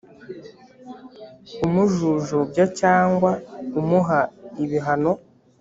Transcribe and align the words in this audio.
umujujubya 1.67 2.65
cyangwa 2.79 3.31
umuha 3.79 4.19
ibihano 4.63 5.11